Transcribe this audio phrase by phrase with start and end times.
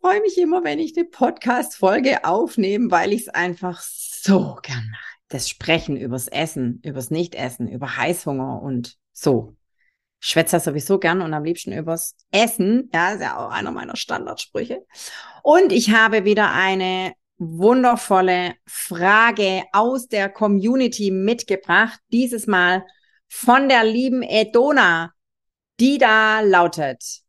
[0.00, 5.16] freue mich immer, wenn ich eine Podcast-Folge aufnehme, weil ich es einfach so gern mache.
[5.28, 9.56] Das Sprechen übers Essen, übers Nichtessen, über Heißhunger und so.
[10.18, 12.90] Schwätze sowieso gern und am liebsten übers Essen.
[12.92, 14.84] Ja, ist ja auch einer meiner Standardsprüche.
[15.42, 22.00] Und ich habe wieder eine wundervolle Frage aus der Community mitgebracht.
[22.12, 22.84] Dieses Mal
[23.28, 25.12] von der lieben Edona,
[25.78, 27.22] die da lautet.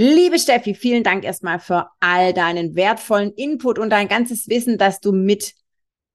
[0.00, 5.00] Liebe Steffi, vielen Dank erstmal für all deinen wertvollen Input und dein ganzes Wissen, das
[5.00, 5.54] du mit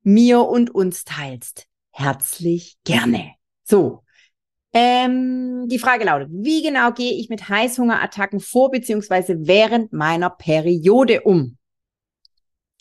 [0.04, 1.68] mir und uns teilst.
[1.92, 3.34] Herzlich gerne.
[3.66, 4.06] So.
[4.72, 11.24] Ähm, die Frage lautet, wie genau gehe ich mit Heißhungerattacken vor beziehungsweise während meiner Periode
[11.24, 11.58] um?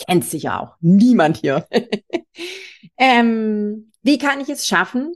[0.06, 1.66] Kennt sicher auch niemand hier.
[2.96, 5.14] ähm, wie kann ich es schaffen,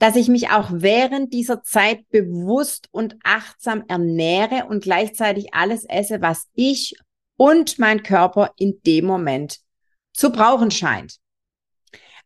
[0.00, 6.22] dass ich mich auch während dieser Zeit bewusst und achtsam ernähre und gleichzeitig alles esse,
[6.22, 6.96] was ich
[7.36, 9.60] und mein Körper in dem Moment
[10.14, 11.18] zu brauchen scheint.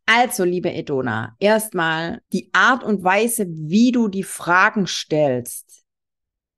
[0.07, 5.83] Also, liebe Edona, erstmal die Art und Weise, wie du die Fragen stellst,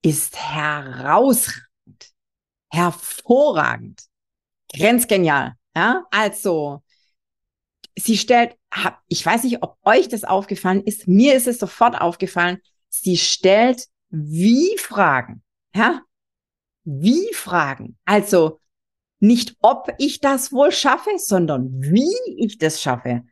[0.03, 1.62] ist herausragend,
[2.70, 4.03] hervorragend,
[4.70, 5.55] grenzgenial.
[5.75, 6.83] Ja, also
[7.97, 8.56] sie stellt,
[9.08, 12.58] ich weiß nicht, ob euch das aufgefallen ist, mir ist es sofort aufgefallen,
[12.89, 15.42] sie stellt wie Fragen,
[15.75, 16.02] ja?
[16.84, 17.97] Wie Fragen.
[18.05, 18.61] Also
[19.19, 23.24] nicht, ob ich das wohl schaffe, sondern wie ich das schaffe.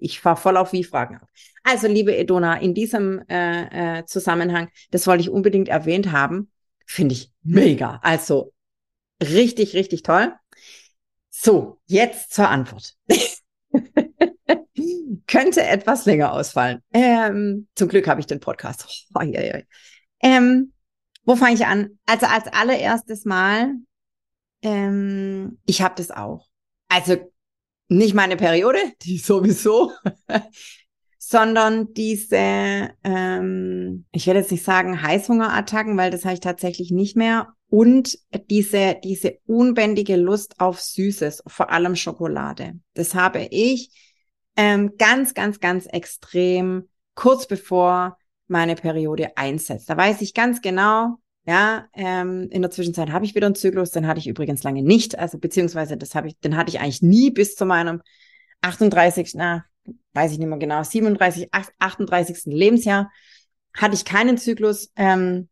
[0.00, 1.28] Ich fahre voll auf Wie-Fragen ab.
[1.62, 6.50] Also, liebe Edona, in diesem äh, äh, Zusammenhang, das wollte ich unbedingt erwähnt haben,
[6.84, 8.00] finde ich mega.
[8.02, 8.52] Also
[9.22, 10.34] richtig, richtig toll.
[11.40, 12.96] So, jetzt zur Antwort.
[15.28, 16.82] Könnte etwas länger ausfallen.
[16.92, 19.08] Ähm, zum Glück habe ich den Podcast.
[19.14, 19.60] Oh, ja, ja.
[20.20, 20.72] Ähm,
[21.22, 22.00] wo fange ich an?
[22.06, 23.74] Also als allererstes Mal,
[24.62, 26.48] ähm, ich habe das auch.
[26.88, 27.30] Also
[27.86, 29.92] nicht meine Periode, die sowieso,
[31.18, 37.16] sondern diese, ähm, ich werde jetzt nicht sagen Heißhungerattacken, weil das habe ich tatsächlich nicht
[37.16, 38.18] mehr und
[38.50, 42.78] diese, diese unbändige Lust auf Süßes, vor allem Schokolade.
[42.94, 43.90] Das habe ich
[44.56, 49.90] ähm, ganz, ganz, ganz extrem kurz bevor meine Periode einsetzt.
[49.90, 53.90] Da weiß ich ganz genau, ja, ähm, in der Zwischenzeit habe ich wieder einen Zyklus,
[53.90, 57.02] den hatte ich übrigens lange nicht, also beziehungsweise das habe ich, den hatte ich eigentlich
[57.02, 58.02] nie bis zu meinem
[58.60, 59.64] 38, na,
[60.14, 62.46] weiß ich nicht mehr genau, 37, 38.
[62.46, 63.10] Lebensjahr
[63.74, 64.90] hatte ich keinen Zyklus.
[64.96, 65.48] Ähm,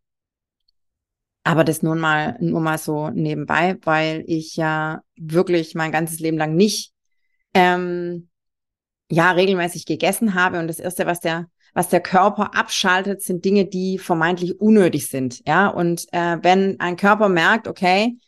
[1.45, 6.37] aber das nun mal, nur mal so nebenbei, weil ich ja wirklich mein ganzes Leben
[6.37, 6.93] lang nicht,
[7.55, 8.29] ähm,
[9.09, 10.59] ja, regelmäßig gegessen habe.
[10.59, 15.47] Und das erste, was der, was der Körper abschaltet, sind Dinge, die vermeintlich unnötig sind.
[15.47, 18.19] Ja, und äh, wenn ein Körper merkt, okay,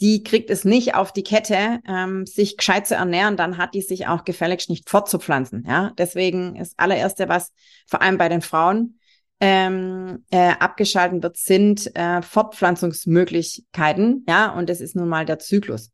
[0.00, 3.82] die kriegt es nicht auf die Kette, ähm, sich gescheit zu ernähren, dann hat die
[3.82, 5.64] sich auch gefälligst nicht fortzupflanzen.
[5.66, 7.52] Ja, deswegen ist allererste, was
[7.86, 8.98] vor allem bei den Frauen
[9.40, 14.24] ähm, äh, abgeschalten wird, sind äh, Fortpflanzungsmöglichkeiten.
[14.28, 15.90] Ja, und das ist nun mal der Zyklus.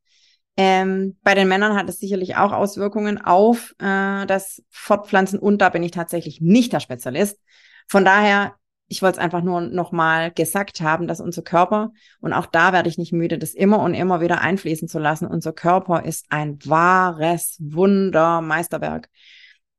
[0.56, 5.70] Ähm, bei den Männern hat es sicherlich auch Auswirkungen auf äh, das Fortpflanzen und da
[5.70, 7.38] bin ich tatsächlich nicht der Spezialist.
[7.88, 8.54] Von daher,
[8.92, 12.91] ich wollte es einfach nur nochmal gesagt haben, dass unser Körper, und auch da werde
[12.91, 16.58] ich nicht müde, das immer und immer wieder einfließen zu lassen, unser Körper ist ein
[16.66, 19.08] wahres Wunder, Meisterwerk,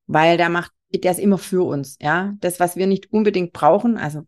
[0.07, 2.33] weil der macht der ist immer für uns, ja.
[2.39, 4.27] Das, was wir nicht unbedingt brauchen, also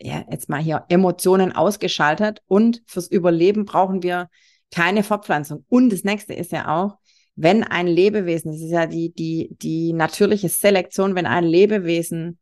[0.00, 4.28] ja, jetzt mal hier Emotionen ausgeschaltet und fürs Überleben brauchen wir
[4.72, 5.64] keine Fortpflanzung.
[5.68, 6.98] Und das nächste ist ja auch,
[7.36, 12.38] wenn ein Lebewesen, das ist ja die, die, die natürliche Selektion, wenn ein Lebewesen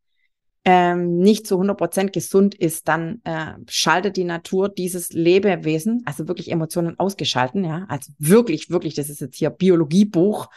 [0.64, 6.29] ähm, nicht zu 100 Prozent gesund ist, dann äh, schaltet die Natur dieses Lebewesen, also
[6.29, 10.49] wirklich Emotionen ausgeschalten, ja, also wirklich, wirklich, das ist jetzt hier Biologiebuch,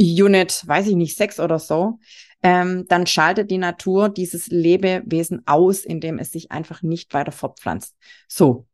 [0.00, 1.98] Unit, weiß ich nicht, sechs oder so,
[2.42, 7.96] ähm, dann schaltet die Natur dieses Lebewesen aus, indem es sich einfach nicht weiter fortpflanzt.
[8.28, 8.66] So,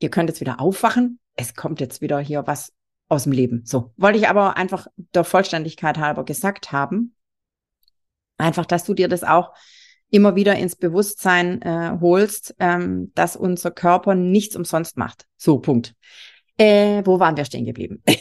[0.00, 1.18] ihr könnt jetzt wieder aufwachen.
[1.34, 2.72] Es kommt jetzt wieder hier was
[3.08, 3.62] aus dem Leben.
[3.64, 7.14] So, wollte ich aber einfach der Vollständigkeit halber gesagt haben.
[8.38, 9.52] Einfach, dass du dir das auch
[10.10, 15.26] immer wieder ins Bewusstsein äh, holst, ähm, dass unser Körper nichts umsonst macht.
[15.36, 15.94] So, Punkt.
[16.58, 18.02] Äh, wo waren wir stehen geblieben?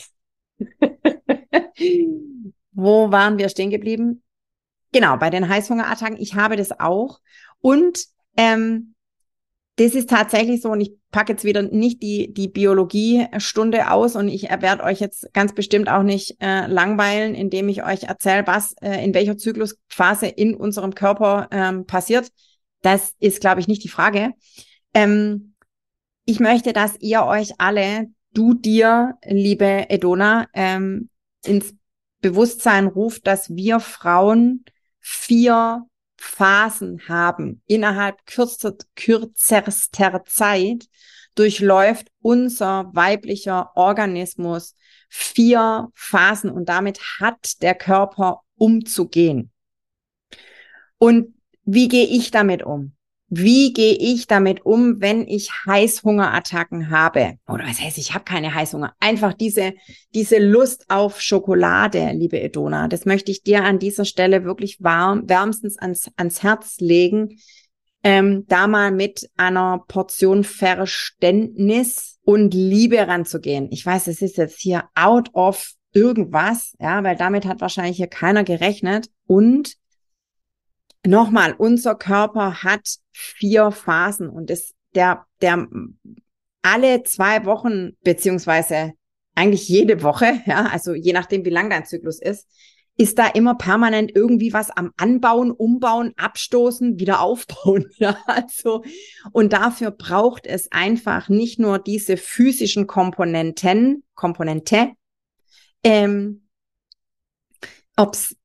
[2.71, 4.23] wo waren wir stehen geblieben?
[4.93, 6.17] Genau, bei den Heißhungerattacken.
[6.17, 7.19] Ich habe das auch.
[7.59, 8.05] Und
[8.37, 8.95] ähm,
[9.81, 14.27] das ist tatsächlich so, und ich packe jetzt wieder nicht die, die Biologiestunde aus und
[14.27, 18.73] ich werde euch jetzt ganz bestimmt auch nicht äh, langweilen, indem ich euch erzähle, was
[18.81, 22.29] äh, in welcher Zyklusphase in unserem Körper ähm, passiert.
[22.83, 24.33] Das ist, glaube ich, nicht die Frage.
[24.93, 25.55] Ähm,
[26.25, 31.09] ich möchte, dass ihr euch alle, du dir, liebe Edona, ähm,
[31.43, 31.73] ins
[32.21, 34.63] Bewusstsein ruft, dass wir Frauen
[34.99, 35.87] vier
[36.21, 37.63] Phasen haben.
[37.65, 40.87] Innerhalb kürzer, kürzester Zeit
[41.35, 44.75] durchläuft unser weiblicher Organismus
[45.09, 49.51] vier Phasen und damit hat der Körper umzugehen.
[50.97, 51.33] Und
[51.63, 52.95] wie gehe ich damit um?
[53.33, 57.35] Wie gehe ich damit um, wenn ich Heißhungerattacken habe?
[57.47, 58.93] Oder was heißt, ich habe keine Heißhunger.
[58.99, 59.71] Einfach diese,
[60.13, 62.89] diese Lust auf Schokolade, liebe Edona.
[62.89, 67.37] Das möchte ich dir an dieser Stelle wirklich warm, wärmstens ans, ans Herz legen.
[68.03, 73.69] Ähm, da mal mit einer Portion Verständnis und Liebe ranzugehen.
[73.71, 78.07] Ich weiß, es ist jetzt hier out of irgendwas, ja, weil damit hat wahrscheinlich hier
[78.07, 79.07] keiner gerechnet.
[79.25, 79.77] Und
[81.05, 85.67] nochmal, unser Körper hat vier Phasen und es, der, der
[86.61, 88.93] alle zwei Wochen, beziehungsweise
[89.35, 92.47] eigentlich jede Woche, ja, also je nachdem, wie lang dein Zyklus ist,
[92.97, 97.89] ist da immer permanent irgendwie was am Anbauen, Umbauen, Abstoßen, wieder aufbauen.
[97.97, 98.83] Ja, also,
[99.31, 104.91] und dafür braucht es einfach nicht nur diese physischen Komponenten, Komponente,
[105.83, 106.47] ähm,
[107.95, 108.35] ob es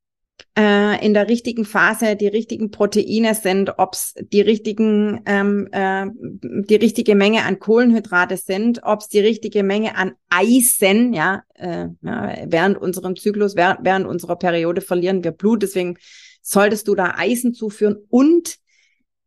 [0.57, 6.07] äh, in der richtigen Phase die richtigen Proteine sind, ob es die richtigen ähm, äh,
[6.15, 11.89] die richtige Menge an Kohlenhydrate sind, ob es die richtige Menge an Eisen, ja, äh,
[12.01, 15.99] ja während unserem Zyklus, während, während unserer Periode verlieren wir Blut, deswegen
[16.41, 18.57] solltest du da Eisen zuführen und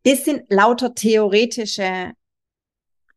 [0.04, 2.12] das sind lauter theoretische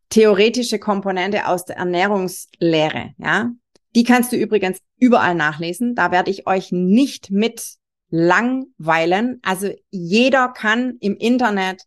[0.10, 3.52] theoretische Komponente aus der Ernährungslehre, ja.
[3.96, 5.94] Die kannst du übrigens überall nachlesen.
[5.94, 7.78] Da werde ich euch nicht mit
[8.16, 9.40] langweilen.
[9.42, 11.82] Also jeder kann im Internet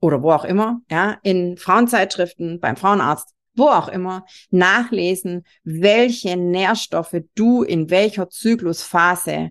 [0.00, 7.16] oder wo auch immer, ja, in Frauenzeitschriften, beim Frauenarzt, wo auch immer, nachlesen, welche Nährstoffe
[7.34, 9.48] du in welcher Zyklusphase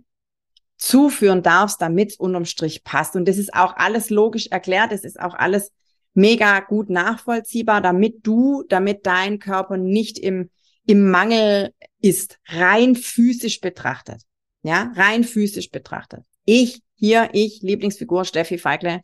[0.78, 3.16] zuführen darfst, damit es unterm Strich passt.
[3.16, 5.72] Und das ist auch alles logisch erklärt, das ist auch alles
[6.14, 10.52] mega gut nachvollziehbar, damit du, damit dein Körper nicht im,
[10.86, 14.22] im Mangel ist, rein physisch betrachtet.
[14.66, 16.26] Ja, rein physisch betrachtet.
[16.44, 19.02] Ich, hier, ich, Lieblingsfigur Steffi Feigle,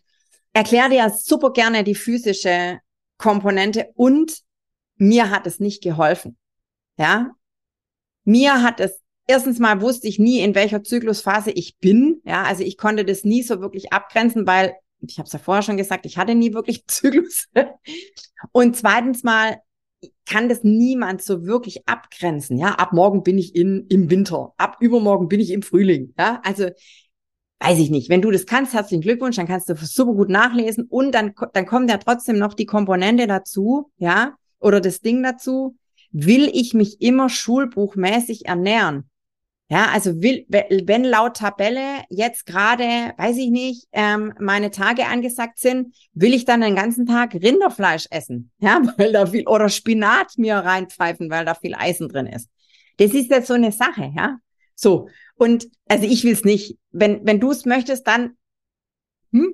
[0.54, 2.80] erkläre dir super gerne die physische
[3.20, 4.40] Komponente und
[4.96, 6.36] mir hat es nicht geholfen.
[6.98, 7.30] Ja,
[8.24, 12.24] mir hat es erstens mal wusste ich nie, in welcher Zyklusphase ich bin.
[12.26, 15.62] Ja, also ich konnte das nie so wirklich abgrenzen, weil ich habe es ja vorher
[15.62, 17.50] schon gesagt, ich hatte nie wirklich Zyklus.
[18.52, 19.62] Und zweitens mal
[20.26, 22.58] kann das niemand so wirklich abgrenzen.
[22.58, 26.14] Ja, ab morgen bin ich in, im Winter, ab übermorgen bin ich im Frühling.
[26.18, 26.70] Ja, also
[27.60, 28.10] weiß ich nicht.
[28.10, 31.66] Wenn du das kannst, herzlichen Glückwunsch, dann kannst du super gut nachlesen und dann, dann
[31.66, 35.76] kommt ja trotzdem noch die Komponente dazu, ja, oder das Ding dazu.
[36.12, 39.11] Will ich mich immer schulbuchmäßig ernähren?
[39.72, 42.84] Ja, also will, wenn laut Tabelle jetzt gerade,
[43.16, 48.06] weiß ich nicht, ähm, meine Tage angesagt sind, will ich dann den ganzen Tag Rinderfleisch
[48.12, 52.50] essen, ja, weil da viel oder Spinat mir reinpfeifen, weil da viel Eisen drin ist.
[52.98, 54.40] Das ist jetzt so eine Sache, ja.
[54.76, 56.78] So und also ich will es nicht.
[56.92, 58.32] Wenn wenn du es möchtest, dann
[59.32, 59.54] hm,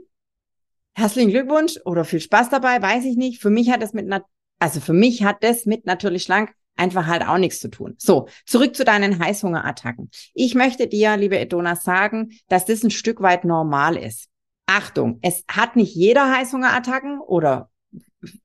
[0.96, 3.40] herzlichen Glückwunsch oder viel Spaß dabei, weiß ich nicht.
[3.40, 4.12] Für mich hat es mit
[4.58, 7.96] also für mich hat das mit natürlich schlank einfach halt auch nichts zu tun.
[7.98, 10.10] So, zurück zu deinen Heißhungerattacken.
[10.34, 14.30] Ich möchte dir, liebe Edona, sagen, dass das ein Stück weit normal ist.
[14.66, 17.70] Achtung, es hat nicht jeder Heißhungerattacken oder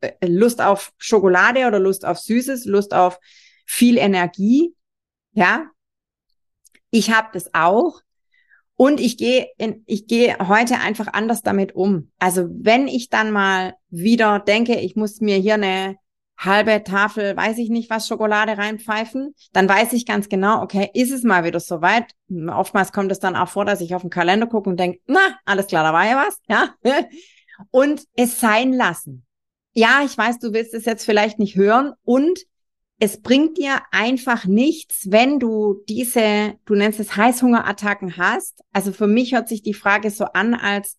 [0.00, 3.18] äh, Lust auf Schokolade oder Lust auf Süßes, Lust auf
[3.66, 4.74] viel Energie.
[5.32, 5.66] Ja,
[6.90, 8.00] ich habe das auch.
[8.76, 9.48] Und ich gehe
[9.86, 12.10] ich gehe heute einfach anders damit um.
[12.18, 15.96] Also wenn ich dann mal wieder denke, ich muss mir hier eine
[16.44, 21.12] halbe Tafel, weiß ich nicht, was Schokolade reinpfeifen, dann weiß ich ganz genau, okay, ist
[21.12, 22.12] es mal wieder soweit.
[22.48, 25.20] Oftmals kommt es dann auch vor, dass ich auf den Kalender gucke und denke, na,
[25.44, 26.74] alles klar, da war ja was, ja.
[27.70, 29.24] Und es sein lassen.
[29.72, 32.40] Ja, ich weiß, du willst es jetzt vielleicht nicht hören und
[32.98, 38.60] es bringt dir einfach nichts, wenn du diese, du nennst es Heißhungerattacken hast.
[38.72, 40.98] Also für mich hört sich die Frage so an, als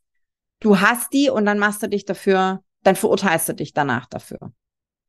[0.60, 4.52] du hast die und dann machst du dich dafür, dann verurteilst du dich danach dafür.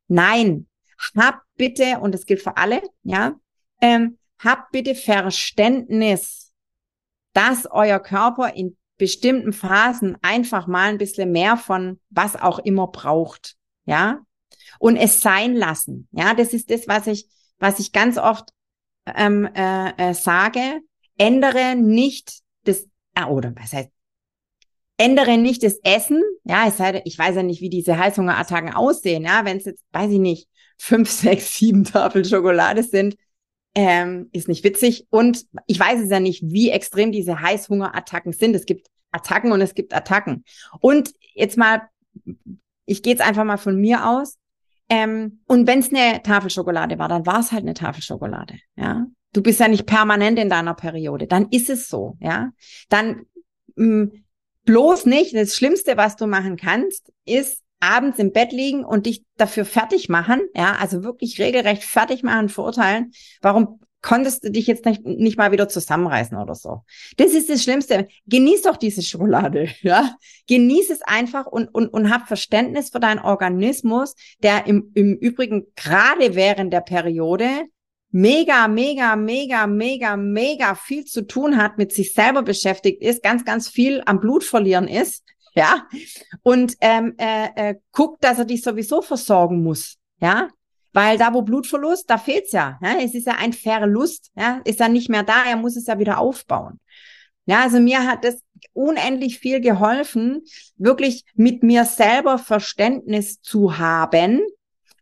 [0.07, 0.67] Nein,
[1.15, 3.35] hab bitte, und das gilt für alle, ja,
[3.81, 6.53] ähm, hab bitte Verständnis,
[7.33, 12.87] dass euer Körper in bestimmten Phasen einfach mal ein bisschen mehr von was auch immer
[12.87, 14.19] braucht, ja,
[14.79, 17.27] und es sein lassen, ja, das ist das, was ich,
[17.59, 18.49] was ich ganz oft
[19.05, 20.81] ähm, äh, äh, sage,
[21.17, 23.89] ändere nicht das, ah, oder was heißt,
[24.97, 29.23] ändere nicht das Essen, ja, es sei ich weiß ja nicht, wie diese Heißhungerattacken aussehen,
[29.23, 30.47] ja, wenn es jetzt, weiß ich nicht,
[30.77, 33.15] fünf, sechs, sieben Tafeln Schokolade sind,
[33.75, 35.05] ähm, ist nicht witzig.
[35.09, 38.55] Und ich weiß es ja nicht, wie extrem diese Heißhungerattacken sind.
[38.55, 40.45] Es gibt Attacken und es gibt Attacken.
[40.79, 41.81] Und jetzt mal,
[42.85, 44.37] ich gehe jetzt einfach mal von mir aus.
[44.87, 48.59] Ähm, und wenn es eine Tafelschokolade war, dann war es halt eine Tafelschokolade.
[48.77, 51.27] Ja, du bist ja nicht permanent in deiner Periode.
[51.27, 52.17] Dann ist es so.
[52.21, 52.51] Ja,
[52.87, 53.25] dann
[53.75, 54.24] mh, mm,
[54.65, 55.35] bloß nicht.
[55.35, 60.09] Das Schlimmste, was du machen kannst, ist abends im Bett liegen und dich dafür fertig
[60.09, 63.11] machen, ja, also wirklich regelrecht fertig machen, verurteilen.
[63.41, 66.83] Warum konntest du dich jetzt nicht, nicht mal wieder zusammenreißen oder so?
[67.17, 68.07] Das ist das Schlimmste.
[68.27, 70.15] Genieß doch diese Schokolade, ja.
[70.47, 75.65] Genieß es einfach und, und, und hab Verständnis für deinen Organismus, der im, im Übrigen
[75.75, 77.47] gerade während der Periode
[78.15, 83.43] mega, mega, mega, mega, mega viel zu tun hat, mit sich selber beschäftigt ist, ganz,
[83.43, 85.85] ganz viel am Blut verlieren ist ja,
[86.41, 90.47] und ähm, äh, äh, guckt, dass er dich sowieso versorgen muss, ja,
[90.93, 94.79] weil da, wo Blutverlust, da fehlt's ja, ja, es ist ja ein Verlust, ja, ist
[94.79, 96.79] ja nicht mehr da, er muss es ja wieder aufbauen.
[97.45, 98.41] Ja, also mir hat das
[98.71, 100.43] unendlich viel geholfen,
[100.77, 104.41] wirklich mit mir selber Verständnis zu haben,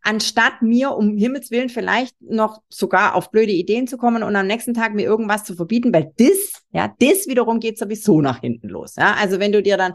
[0.03, 4.47] anstatt mir um Himmels Willen vielleicht noch sogar auf blöde Ideen zu kommen und am
[4.47, 8.69] nächsten Tag mir irgendwas zu verbieten, weil das, ja, das wiederum geht sowieso nach hinten
[8.69, 8.95] los.
[8.97, 9.93] Ja, also wenn du dir dann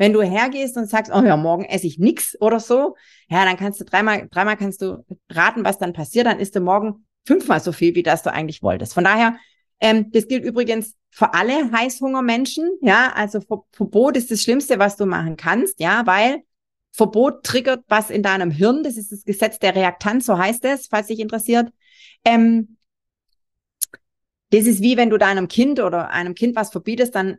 [0.00, 2.96] wenn du hergehst und sagst, oh ja, morgen esse ich nix oder so,
[3.28, 6.60] ja, dann kannst du dreimal, dreimal kannst du raten, was dann passiert, dann isst du
[6.60, 8.94] morgen fünfmal so viel, wie das du eigentlich wolltest.
[8.94, 9.36] Von daher,
[9.78, 14.96] ähm, das gilt übrigens für alle Heißhungermenschen, ja, also Ver Verbot ist das Schlimmste, was
[14.96, 16.44] du machen kannst, ja, weil
[16.92, 20.88] Verbot triggert was in deinem Hirn, das ist das Gesetz der Reaktanz, so heißt es,
[20.88, 21.70] falls dich interessiert.
[22.24, 22.76] Ähm,
[24.50, 27.38] das ist wie wenn du deinem Kind oder einem Kind was verbietest, dann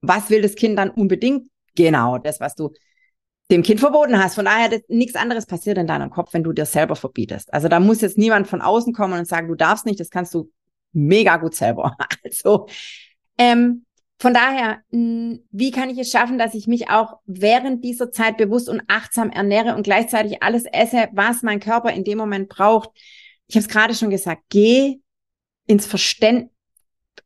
[0.00, 1.50] was will das Kind dann unbedingt?
[1.74, 2.72] Genau, das, was du
[3.50, 4.36] dem Kind verboten hast.
[4.36, 7.52] Von daher, nichts anderes passiert in deinem Kopf, wenn du dir selber verbietest.
[7.52, 10.32] Also da muss jetzt niemand von außen kommen und sagen, du darfst nicht, das kannst
[10.34, 10.50] du
[10.92, 11.96] mega gut selber.
[12.24, 12.66] Also,
[13.38, 13.84] ähm,
[14.20, 18.68] von daher, wie kann ich es schaffen, dass ich mich auch während dieser Zeit bewusst
[18.68, 22.90] und achtsam ernähre und gleichzeitig alles esse, was mein Körper in dem Moment braucht?
[23.46, 24.98] Ich habe es gerade schon gesagt, geh
[25.66, 26.50] ins Verständnis,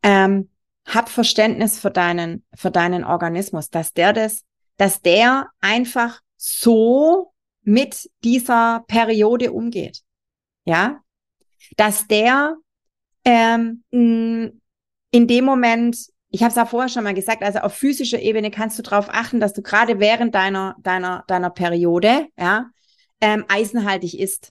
[0.04, 0.50] ähm,
[0.86, 4.44] hab Verständnis für deinen, für deinen Organismus, dass der das,
[4.76, 7.32] dass der einfach so
[7.62, 10.02] mit dieser Periode umgeht.
[10.64, 11.00] Ja,
[11.76, 12.54] dass der
[13.24, 14.60] ähm, in
[15.12, 18.76] dem Moment, ich habe es ja vorher schon mal gesagt, also auf physischer Ebene kannst
[18.76, 22.70] du darauf achten, dass du gerade während deiner deiner deiner Periode ja
[23.20, 24.50] ähm, eisenhaltig isst.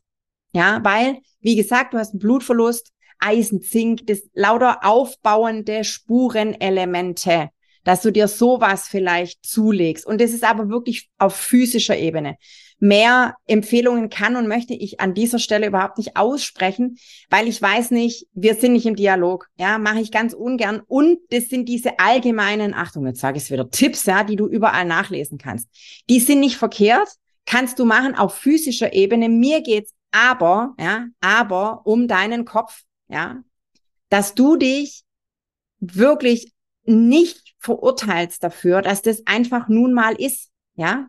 [0.54, 7.50] Ja, weil wie gesagt, du hast einen Blutverlust, Eisen, Zink, das lauter aufbauende Spurenelemente,
[7.84, 10.06] dass du dir sowas vielleicht zulegst.
[10.06, 12.38] Und das ist aber wirklich auf physischer Ebene.
[12.80, 16.98] Mehr Empfehlungen kann und möchte ich an dieser Stelle überhaupt nicht aussprechen,
[17.30, 19.48] weil ich weiß nicht, wir sind nicht im Dialog.
[19.58, 20.82] Ja, mache ich ganz ungern.
[20.88, 24.48] Und das sind diese allgemeinen, Achtung, jetzt sage ich es wieder, Tipps, ja, die du
[24.48, 25.70] überall nachlesen kannst.
[26.10, 27.10] Die sind nicht verkehrt,
[27.46, 29.30] kannst du machen auf physischer Ebene.
[29.30, 33.44] Mir geht's aber, ja, aber um deinen Kopf ja,
[34.10, 35.04] dass du dich
[35.80, 36.52] wirklich
[36.86, 41.08] nicht verurteilst dafür, dass das einfach nun mal ist, ja.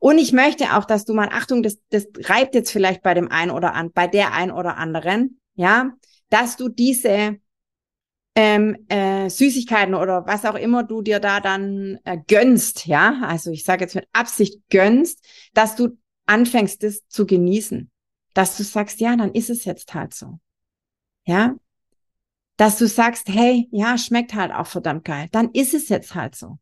[0.00, 3.30] Und ich möchte auch, dass du mal, Achtung, das, das reibt jetzt vielleicht bei dem
[3.30, 5.92] einen oder an, bei der einen oder anderen, ja,
[6.30, 7.38] dass du diese
[8.34, 13.50] ähm, äh, Süßigkeiten oder was auch immer du dir da dann äh, gönnst, ja, also
[13.50, 17.90] ich sage jetzt mit Absicht gönnst, dass du anfängst, das zu genießen,
[18.34, 20.38] dass du sagst, ja, dann ist es jetzt halt so.
[21.24, 21.56] Ja,
[22.58, 26.34] dass du sagst, hey, ja, schmeckt halt auch verdammt geil, dann ist es jetzt halt
[26.34, 26.58] so.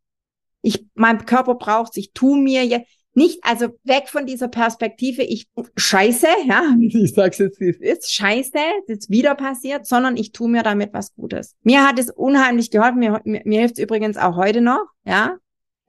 [0.61, 5.49] Ich, mein Körper braucht ich tu mir jetzt nicht, also weg von dieser Perspektive, ich
[5.75, 8.51] scheiße, ja, ich sag's jetzt, wie es ist, scheiße,
[8.87, 11.55] das ist wieder passiert, sondern ich tu mir damit was Gutes.
[11.63, 15.37] Mir hat es unheimlich geholfen, mir, mir, mir hilft es übrigens auch heute noch, ja,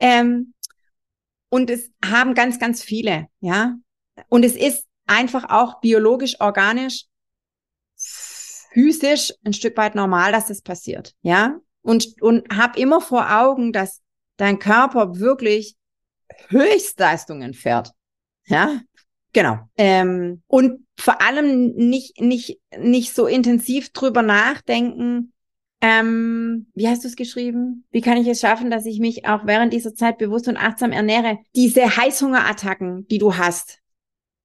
[0.01, 0.55] ähm,
[1.51, 3.75] und es haben ganz, ganz viele, ja,
[4.31, 7.08] und es ist einfach auch biologisch, organisch
[8.73, 11.59] physisch ein Stück weit normal, dass das passiert, ja?
[11.83, 14.01] Und, und hab immer vor Augen, dass
[14.37, 15.77] dein Körper wirklich
[16.49, 17.93] Höchstleistungen fährt,
[18.47, 18.81] ja?
[19.33, 19.59] Genau.
[19.77, 25.33] Ähm, und vor allem nicht, nicht, nicht so intensiv drüber nachdenken,
[25.81, 27.85] ähm, wie hast du es geschrieben?
[27.91, 30.91] Wie kann ich es schaffen, dass ich mich auch während dieser Zeit bewusst und achtsam
[30.91, 31.39] ernähre?
[31.55, 33.79] Diese Heißhungerattacken, die du hast,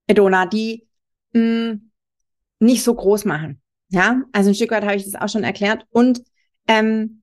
[0.05, 0.87] Edona, die
[1.33, 1.41] mh,
[1.73, 1.91] mm,
[2.59, 3.62] nicht so groß machen.
[3.93, 5.85] Ja, also ein Stück weit habe ich das auch schon erklärt.
[5.91, 6.23] Und
[6.67, 7.21] ähm,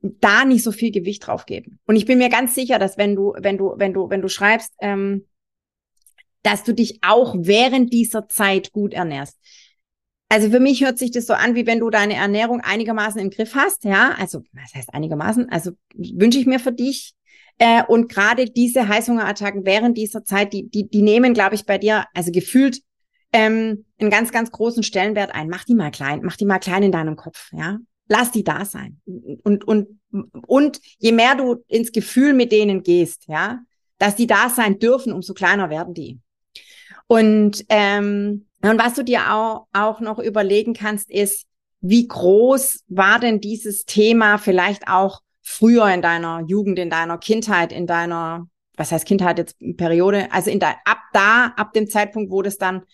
[0.00, 1.80] da nicht so viel Gewicht drauf geben.
[1.84, 4.28] Und ich bin mir ganz sicher, dass wenn du, wenn du, wenn du, wenn du
[4.28, 5.26] schreibst, ähm,
[6.42, 9.38] dass du dich auch während dieser Zeit gut ernährst.
[10.28, 13.30] Also für mich hört sich das so an, wie wenn du deine Ernährung einigermaßen im
[13.30, 14.14] Griff hast, ja.
[14.18, 15.48] Also, was heißt einigermaßen?
[15.50, 17.14] Also wünsche ich mir für dich.
[17.58, 21.78] Äh, und gerade diese Heißhungerattacken während dieser Zeit, die, die, die nehmen, glaube ich, bei
[21.78, 22.80] dir, also gefühlt
[23.34, 25.48] ähm, einen ganz, ganz großen Stellenwert ein.
[25.48, 27.78] Mach die mal klein, mach die mal klein in deinem Kopf, ja.
[28.08, 29.00] Lass die da sein.
[29.42, 30.00] Und, und,
[30.46, 33.60] und je mehr du ins Gefühl mit denen gehst, ja,
[33.98, 36.20] dass die da sein dürfen, umso kleiner werden die.
[37.06, 41.46] Und ähm, und was du dir auch, auch noch überlegen kannst, ist,
[41.82, 47.72] wie groß war denn dieses Thema vielleicht auch früher in deiner Jugend, in deiner Kindheit,
[47.72, 48.48] in deiner,
[48.78, 52.56] was heißt Kindheit jetzt Periode, also in der, ab da, ab dem Zeitpunkt, wo das
[52.56, 52.84] dann,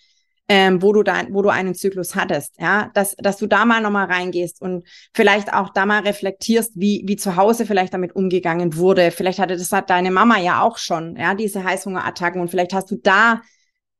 [0.53, 3.79] ähm, wo du dein, wo du einen Zyklus hattest, ja, dass, dass du da mal
[3.79, 8.75] nochmal reingehst und vielleicht auch da mal reflektierst, wie, wie zu Hause vielleicht damit umgegangen
[8.75, 9.11] wurde.
[9.11, 12.91] Vielleicht hatte das hat deine Mama ja auch schon, ja, diese Heißhungerattacken und vielleicht hast
[12.91, 13.39] du da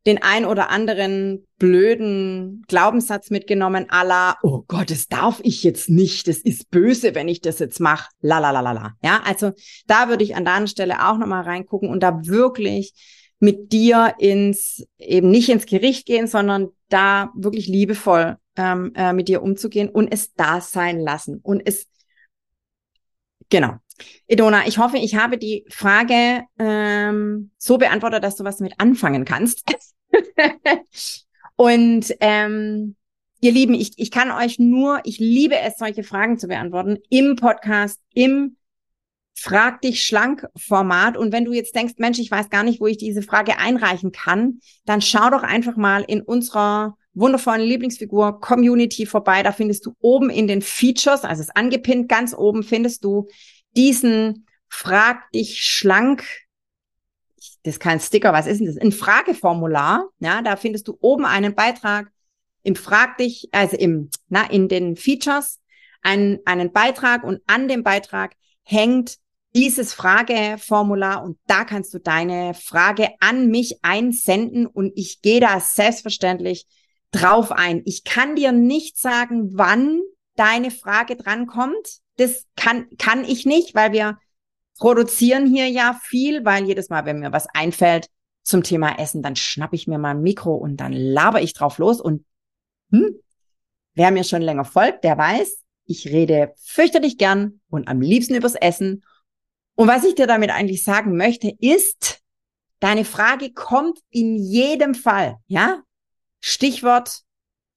[0.06, 6.28] den ein oder anderen blöden Glaubenssatz mitgenommen, la, oh Gott, das darf ich jetzt nicht,
[6.28, 8.92] das ist böse, wenn ich das jetzt mache, la la la la la.
[9.02, 9.54] Ja, also
[9.88, 12.94] da würde ich an deiner Stelle auch nochmal reingucken und da wirklich
[13.42, 19.28] mit dir ins, eben nicht ins Gericht gehen, sondern da wirklich liebevoll ähm, äh, mit
[19.28, 21.88] dir umzugehen und es da sein lassen und es,
[23.50, 23.78] genau.
[24.28, 29.26] Edona, ich hoffe, ich habe die Frage ähm, so beantwortet, dass du was damit anfangen
[29.26, 29.64] kannst.
[31.56, 32.96] und ähm,
[33.42, 37.36] ihr Lieben, ich, ich kann euch nur, ich liebe es, solche Fragen zu beantworten im
[37.36, 38.56] Podcast, im
[39.34, 41.18] Frag dich schlank Format.
[41.18, 44.12] Und wenn du jetzt denkst, Mensch, ich weiß gar nicht, wo ich diese Frage einreichen
[44.12, 49.44] kann, dann schau doch einfach mal in unserer wundervollen Lieblingsfigur Community vorbei.
[49.44, 53.28] Da findest du oben in den Features, also es angepinnt, ganz oben findest du
[53.76, 56.24] diesen Frag dich schlank
[57.64, 58.78] das ist kein Sticker, was ist denn das?
[58.78, 62.12] Ein Frageformular, ja, da findest du oben einen Beitrag
[62.64, 65.60] im Frag dich, also im, na, in den Features,
[66.02, 68.36] einen, einen Beitrag und an dem Beitrag
[68.72, 69.18] hängt
[69.54, 75.60] dieses Frageformular und da kannst du deine Frage an mich einsenden und ich gehe da
[75.60, 76.68] selbstverständlich
[77.12, 77.82] drauf ein.
[77.86, 80.00] Ich kann dir nicht sagen, wann
[80.36, 82.00] deine Frage drankommt.
[82.16, 84.18] Das kann, kann ich nicht, weil wir
[84.80, 88.08] produzieren hier ja viel, weil jedes Mal, wenn mir was einfällt
[88.44, 91.78] zum Thema Essen, dann schnapp ich mir mal ein Mikro und dann laber ich drauf
[91.78, 92.26] los und
[92.92, 93.20] hm,
[93.94, 98.56] wer mir schon länger folgt, der weiß, ich rede fürchterlich gern und am liebsten übers
[98.56, 99.04] Essen.
[99.76, 102.22] Und was ich dir damit eigentlich sagen möchte, ist,
[102.80, 105.82] deine Frage kommt in jedem Fall, ja?
[106.40, 107.22] Stichwort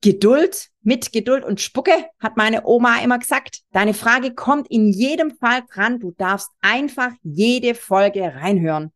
[0.04, 3.60] Geduld, mit Geduld und Spucke, hat meine Oma immer gesagt.
[3.72, 5.98] Deine Frage kommt in jedem Fall dran.
[5.98, 8.92] Du darfst einfach jede Folge reinhören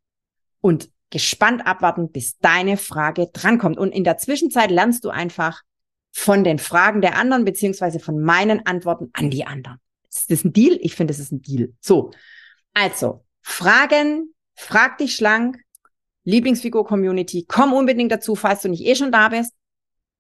[0.60, 3.78] und gespannt abwarten, bis deine Frage drankommt.
[3.78, 5.62] Und in der Zwischenzeit lernst du einfach
[6.18, 9.78] von den Fragen der anderen beziehungsweise von meinen Antworten an die anderen.
[10.10, 10.76] Ist das ein Deal?
[10.80, 11.72] Ich finde, das ist ein Deal.
[11.80, 12.10] So.
[12.74, 15.58] Also, Fragen, frag dich schlank,
[16.24, 19.54] Lieblingsfigur Community, komm unbedingt dazu, falls du nicht eh schon da bist.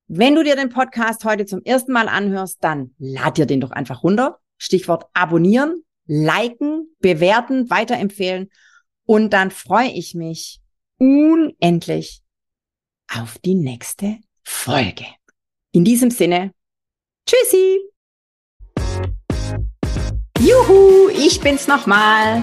[0.06, 3.72] Wenn du dir den Podcast heute zum ersten Mal anhörst, dann lad dir den doch
[3.72, 4.38] einfach runter.
[4.56, 8.50] Stichwort abonnieren, liken, bewerten, weiterempfehlen.
[9.04, 10.60] Und dann freue ich mich
[10.98, 12.22] unendlich
[13.12, 15.17] auf die nächste Folge.
[15.78, 16.50] In diesem Sinne,
[17.24, 17.78] tschüssi!
[20.40, 22.42] Juhu, ich bin's nochmal